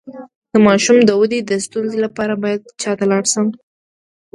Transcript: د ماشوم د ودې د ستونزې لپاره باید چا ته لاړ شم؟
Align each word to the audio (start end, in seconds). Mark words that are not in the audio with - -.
د 0.51 0.53
ماشوم 0.65 0.97
د 1.03 1.09
ودې 1.19 1.39
د 1.45 1.51
ستونزې 1.65 1.97
لپاره 2.05 2.33
باید 2.43 2.61
چا 2.81 2.91
ته 2.99 3.05
لاړ 3.11 3.23
شم؟ 3.33 3.47